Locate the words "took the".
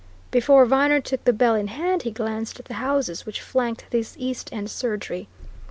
0.99-1.31